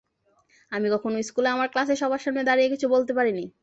আমি 0.71 0.87
কখনো 0.93 1.17
স্কুলে 1.27 1.49
আমার 1.49 1.67
ক্লাসে 1.73 1.95
সবার 2.01 2.21
সামনে 2.23 2.41
দাঁড়িয়ে 2.43 2.71
কিছু 2.73 2.85
বলতে 2.89 3.11
পারিনি। 3.17 3.43